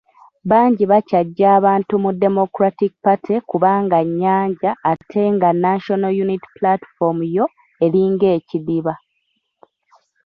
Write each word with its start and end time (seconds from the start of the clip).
Bangi 0.49 0.83
bakyaggya 0.91 1.47
abantu 1.57 1.93
mu 2.03 2.11
Democratic 2.23 2.91
Party 3.03 3.35
kubanga 3.49 3.97
nnyanja 4.07 4.69
ate 4.91 5.21
nga 5.35 5.49
National 5.65 6.11
Unity 6.25 6.47
Platform 6.57 7.17
yo 7.35 7.45
eringa 7.85 8.27
ekidiba. 8.37 8.93